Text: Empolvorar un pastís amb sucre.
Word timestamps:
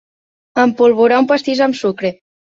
Empolvorar 0.61 1.19
un 1.23 1.27
pastís 1.31 1.61
amb 1.67 1.77
sucre. 1.81 2.11